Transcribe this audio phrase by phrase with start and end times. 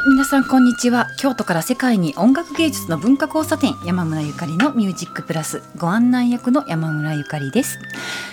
[0.00, 1.08] はい皆さんこんにちは。
[1.18, 7.78] 京都から世界に音楽芸術の文化交差点山村ゆかりのミュージックプラスご案内役の山村ゆかりです。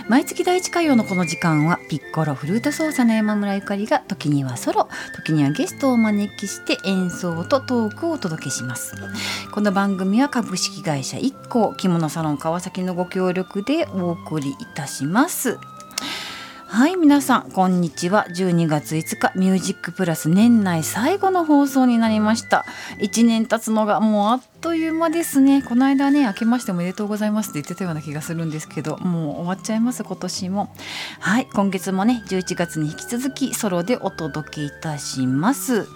[0.07, 8.95] 毎月第一火曜のこの時間はピッコロフルート奏者の山村ゆかりが時にはソロ時にはゲストをお招きして演奏とトークをお届けします。
[9.51, 15.59] この番組は株式会社一行着物サロン川崎のご協力でお送りいたします。
[16.69, 18.27] はい皆さんこんにちは。
[18.29, 22.65] 12月5日ミュージックプラス年内最後の放送になりました。
[22.99, 25.61] 1年経つのがもうあっという間ですね。
[25.61, 30.69] この間ね明けましておめでとうございますって言ってたような気がするんですけどもう終わっちゃいます今年も。
[31.19, 35.87] はい今月もね11月に引き続きソロでお届けいたします。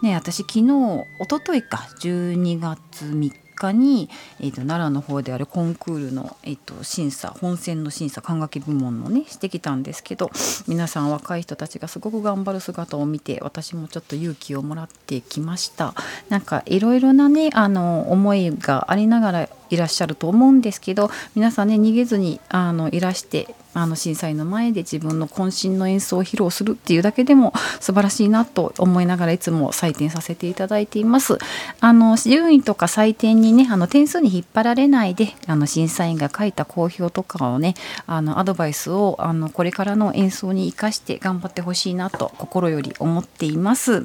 [0.00, 4.08] ね私昨日一昨日か12月3日日に、
[4.40, 10.30] えーと、奈良の方であるコンクールの、えーと、審査本選の審査管楽器部門のねしてきたんですけど
[10.66, 15.94] 皆さん若い人たちがすごく頑張る姿を見て私もちょっと勇気をもらってきました。
[16.28, 31.38] なんかいろいろなねあの思いがありながらいらっしゃると思うんですけど皆さんね逃げずにあのいらしてあの審査員の前で自分の渾身の演奏を披露するっていうだけでも素晴らしいなと思いながらいつも採点させていただいています。
[31.80, 37.74] あの順位とか採点にねあの点数に引っ張られないであの審査員が書いた好評とかをね
[38.06, 44.02] あのアドバイスをあのこれからの演奏に生かして頑張ってほしいなと心より思っています。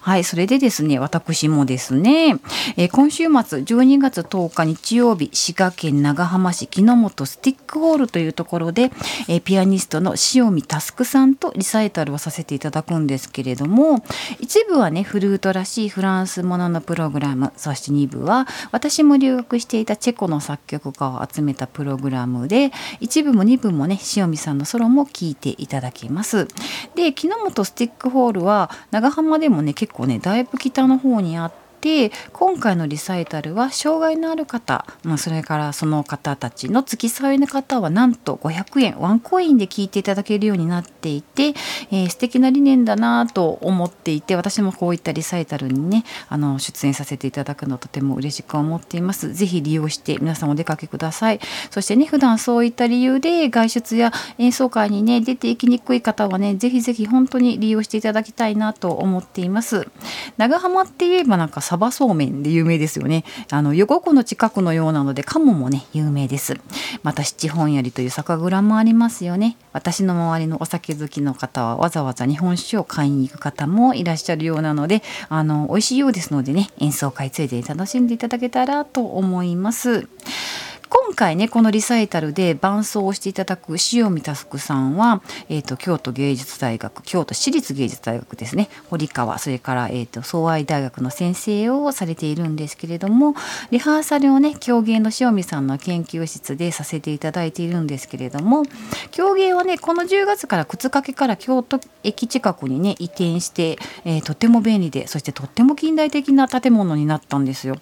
[0.00, 2.38] はいそれでですね私もですね、
[2.76, 8.90] えー、今週末12月10日日曜日滋賀県長浜市木之本スティックホールというところで
[9.28, 14.02] え、ピアニストの塩見佑さんとリサイタルをさせていただくんですけれども
[14.40, 26.48] 一部はねフルートらしいフランスもののプログラムそして2部は私も留学していたチェコの作曲家を集めたプログラムで一部も2部もね塩見さんのソロも聴いていただけます。
[26.94, 41.54] で木之本スティックホールは長浜でもね結構ねだいぶ北の方にあってて今回のリサイタルは障害のある方、まあ、それからその方たちの付き添いの方はなんと500円ワンコインで聞いていただけるようになっていて、
[41.90, 49.32] えー、素敵な理念だなと思っていて私もこういったリサイタルにねあの出演させていただくのとても嬉しく思っています。
[49.32, 51.40] ぜひ利用して皆さんお出かけください。
[51.70, 59.88] そしてね普段そういった理由で外出や演奏会にね出ていきにくい方はねぜひぜひ本当に利用していただきたいなと思っています。
[60.36, 63.24] 長浜って言えばなんかサバそうめんで有名ですよね。
[63.50, 66.58] あの横湖の近くのようなので鴨もね有名です。
[67.02, 69.58] また七本槍という酒蔵もありますよね。
[69.74, 80.08] 私の周りのお酒好きの方はわざわざ日本酒を買いに行く方もいらっしゃるようなのであの美味しいようですのでね演奏会ついで楽しんでいただけたらと思います。
[81.08, 93.34] 今回ねこのリサイタルで伴奏をしていただく塩見佑さんは、えーと、京都芸術大学京都市立芸術大学ですね堀川それから、えーと、総愛大学の先生をされているんですけれども
[93.70, 98.64] リハーサルをね狂芸の塩見さんの研究室でさせていただいているんですけれども
[99.10, 107.76] 狂芸はねこの10月から靴掛けから京都駅近くにね移転して、えー、とても便利でそしてとっても近代的な建物になったんですよ。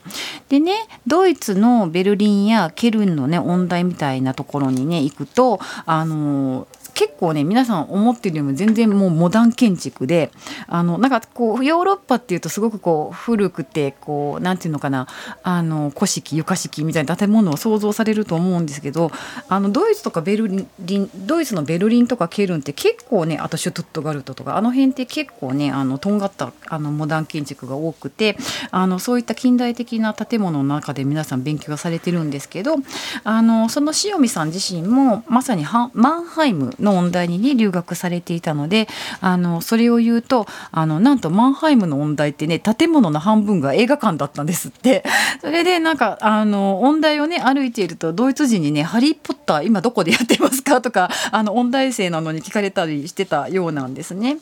[0.49, 10.31] でねドイツのベルリンやケルンのね音大みたいなところにね行くとあの結構ね皆さん思ってるよりも全然もうモダン建築で
[10.67, 15.07] あのなんかこうヨーロッパっていうとすごくこう古くてこうなんていうのかな
[15.43, 19.11] あの古式床式みたいな建物を想像されると思うんですけど
[19.47, 28.39] あのドイツとかベルリンドイツのベルリンとかケルンって結構ねあとシュトゥットガルトとかあの辺って結構ねあのとんがったあのモダン建築が多くて
[28.71, 32.77] あのそういった近代的な建物の中で皆さん勉強されてるんですけど
[33.25, 38.89] あのその塩見さん自身もまさにマンハイムのの音大にね留学されていたので
[39.21, 45.05] あのそれを言うとあのなんとマンハイムの音大ってね建物の半分が映画館だったんですって。
[45.41, 54.39] それでなんかあの音大をね歩いているとドイツ人にね「ハリー・ポッター今どこでやってますか?」とかあの音大生なのに聞かれたりしてたようなんですね。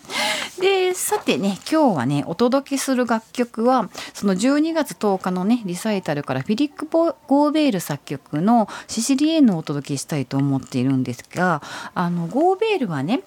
[0.60, 11.60] でさてね今日はねお届けする楽曲はその12月10日のねリサイタルからフィリック・ゴーベール作曲の「シシリエーヌ」をお届けしたいと思っているんですが
[11.94, 13.20] あのゴーベールはね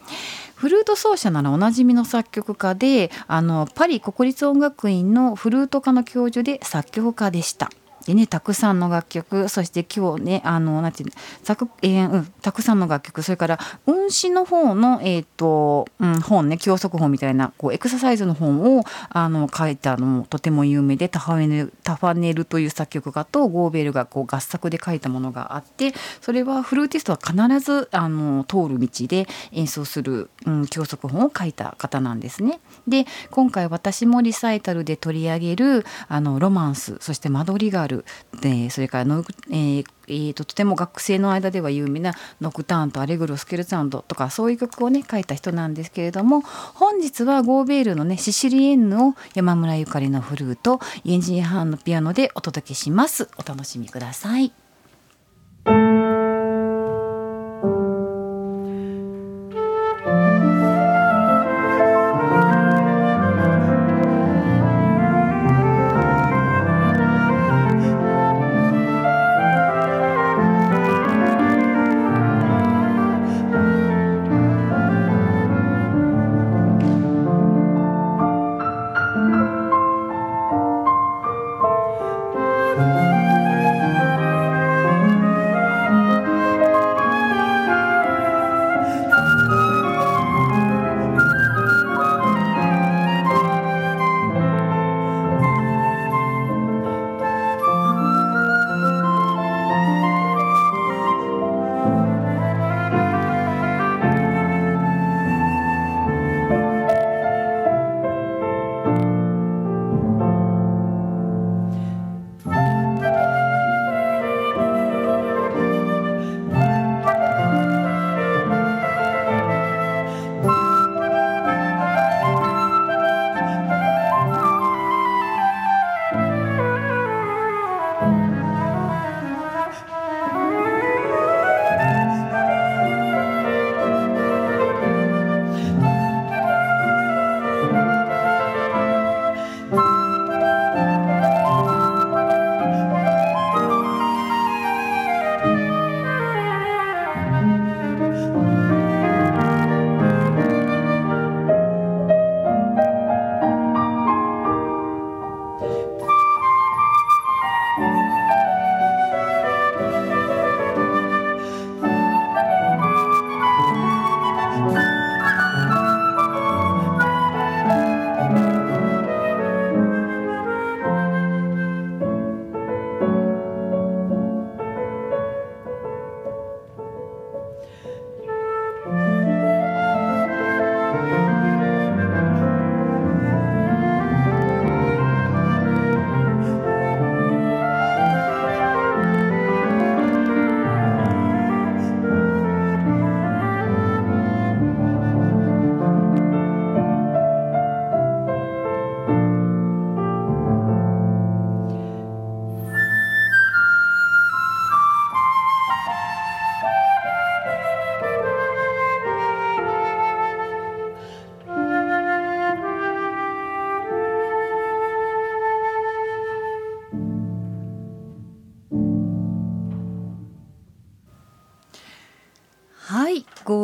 [0.55, 7.69] フルート奏者ならおなじみの作曲家であのパリ国立音楽院のフルート科の教授で作曲家でした。
[8.07, 11.09] でねたくさんの楽曲そして今日ねあのなんていう
[11.43, 32.61] たく,、えーうん、たくさんの楽曲それから運指の方の、えーとうん、本ね教則本みたいなこうエクササイズの本をあの書いたのもとても有名でタファネルタファネルという作曲家とゴーベルがこう合作で書いたものがあってそれはフルーティストは必ずあの通る道で演奏する、うん、教則本を書いた方なんですね。
[32.87, 37.96] で今回私もリサイタルで取り上げるあのロマンスそしてマドリガル
[38.41, 54.66] でそれからの、えーえーと、とても学生の間では有名な「ノクターン」と「アレグロ・スケルツァンド」とかそういう曲をね書いた人なんですけれども本日はゴーベールのねシシリエンヌを山村ゆかりのフルートイエンジンハーンのピアノでお届けしますお楽しみください。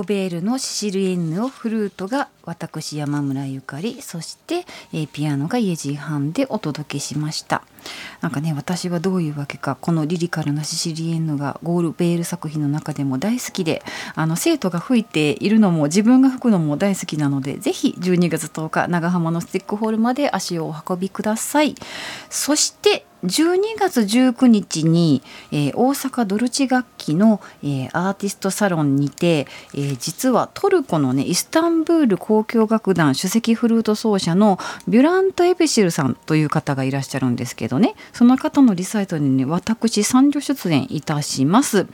[0.03, 7.63] ーベールのシシルエンヌをフルートが私山村ゆかりそして、えー、ピアノがイエジーハンでお届けしました。
[8.21, 13.81] なんかね私はどういうわけかこのリリカルなシシリエンヌがゴールベール作品の中でも大好きで
[14.15, 21.75] あの生徒が吹いているのも自分が吹くのも大好きなのでぜひ12月10日長浜のスティックホールまで足をお運びください。
[22.29, 37.95] そして12月19日に、えー、大阪ドルチ楽器の、えー、アーティストサロンにて、えー、実はトルコのねイスタンブール交響楽団首席フルート奏者のビュラント・エペシルさんという方がいらっしゃるんですけどね。
[38.11, 41.87] その方のリサイトにね私参助出演いたします、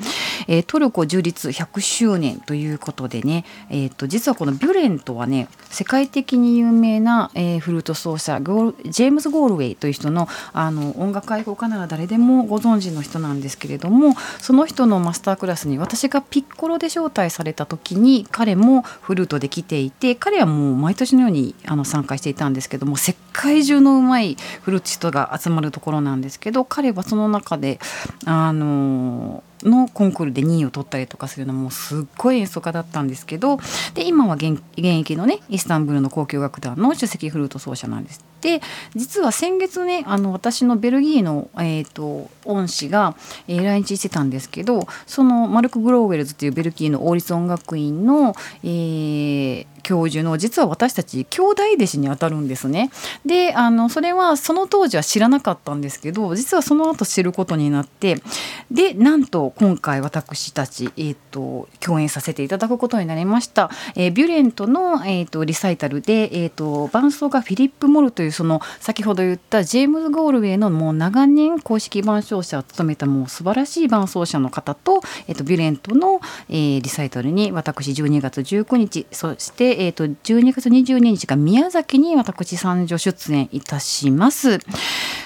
[0.48, 27.80] えトルコ樹立100周年ということでね、えーと、実はこのビュレントはね世界的に有名な、えフルート奏者ジェームズ・ゴールウェイという人のあの音楽楽愛好家なら誰でもご存知の人なんですけれどもその人のマスタークラスに私がピッコロで招待された時に彼もフルートで来ていて彼はもう毎年のようにあの参加していたんですけども世界中のうまいフルーティストが集まるところなんですけど彼はその中で
[28.26, 33.58] あののコンクールで2位を取ったりとかするのもすっごい演奏家だったんですけど
[33.94, 38.24] で今は現役のねイスタンブールの交響楽団の首席フルート奏者なんです。
[38.42, 38.62] で
[38.96, 52.91] 実は先月ねあの私のベルギーの、えーと、恩師が、えー、来日してたんですけどそのマルク・グローウェルズというベルギーの王立音楽院の、えー、教授の実は私たち兄弟弟子にあたるんですね。
[53.25, 58.22] であのそれはその当時は知らなかったんですけど実はその後知ることになって
[58.69, 63.72] でなんと今回私たち、えーと、共演させていただくことになりました。
[63.96, 84.59] えー、ビュレントの、えーと、リサイタルで、えーと、伴奏がフィリップ・モルというその先ほど言ったジェームズ・ゴールウェイのもう長年公式伴奏者を務めたもう素晴らしい伴奏者の方と,、えー、とビュレントの、えー、リサイタルに私12月19日そしてええーと、12月22日が宮崎に私三女出演いたします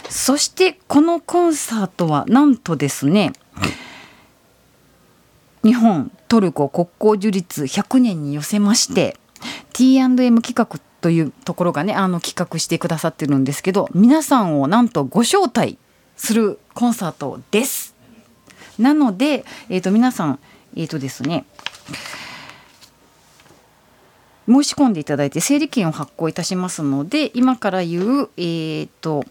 [0.10, 3.34] そしてこのコンサートはなんとですね
[5.64, 9.18] 日本トルコ国交樹立100年に寄せまして
[9.74, 15.80] T&M 企画というところがねあの企画してくださってるんですけど皆さんをなんとご招待
[16.16, 17.96] するコンサートです。
[18.78, 20.40] なので、えーと、皆さん
[20.76, 21.46] えっ、ー、とですね
[24.48, 29.26] 申し込んでいただいて整理券を発行いたしますので今から言う、えーと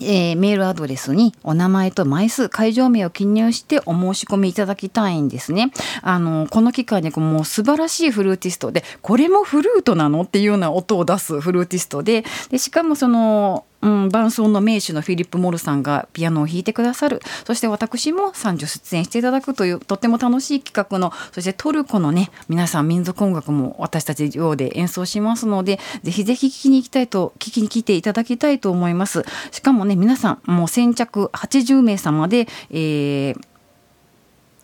[0.00, 5.72] えー、メールアドレスにお名前と枚数会場名を記入してお申し込みいただきたいんですね。
[6.02, 10.22] あのこの機会にもう素晴らしいフルーティストでこれもフルートなの？
[10.22, 17.20] っていうような音を出すフルーティストででしかもそのうん、伴奏の名手のフィリップ・モルさんがピアノを弾いてくださる。
[17.44, 29.24] そして私も三女出演していただくというとっても楽しい企画のそしてトルコのね皆さん民族音楽も私たちようで演奏しますのでぜひぜひ聴きに行きたいと聞きに来ていただきたいと思います。
[29.52, 33.40] しかもね皆さんもう先着80名様で、えー、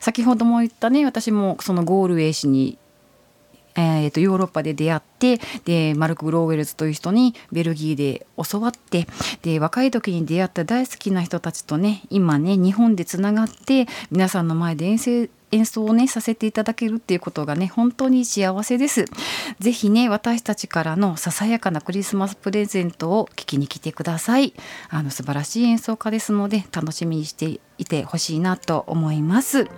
[0.00, 2.78] 先ほども言ったね私もそのゴールウェイ氏に
[3.76, 9.06] えーと、ヨーロッパで出会ってでマルク・グローウェルズという人にベルギーで教わって
[9.42, 19.04] で若い時に出会った大好きな人たちとね今ね日本でつながって皆さんの前で演奏演奏をねさせていただけるっていうことがね本当に幸せです。
[19.60, 24.54] ぜひね私たちからのささやかなクリスマスプレゼントを聞きに来てください。
[24.88, 29.68] あの素晴らしい演奏家ですので楽しみにしていてほしいなと思います。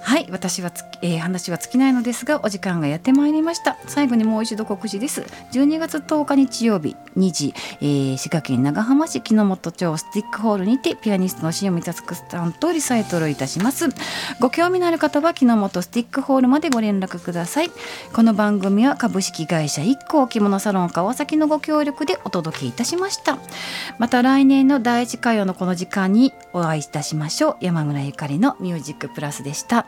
[0.00, 3.76] はい私はえー、話は尽きないのですがお時間がやってまいりました。
[3.86, 5.22] 最後にもう一度告知です。
[5.52, 13.88] 12月10日日曜日2時、えー、滋賀県長浜市木之本町スティックホールにてピアニストの塩見達さんとリサイトルいたします。
[14.40, 17.70] ご興味のある方は木之本スティックホールまでご連絡ください。
[18.12, 23.38] この番組は株式会社一行着物サロン川崎のご協力でお届けいたしました。
[23.98, 27.56] また来年の第一火曜のこの時間にお会いいたしましょう。
[27.60, 29.86] 山村ゆかりのミュージックプラスでした。